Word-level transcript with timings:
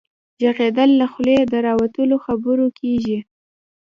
ږغيدل 0.41 0.89
له 0.99 1.05
خولې 1.11 1.37
د 1.51 1.53
راوتلو 1.67 2.15
خبرو 2.25 2.65
کيږي. 2.79 3.19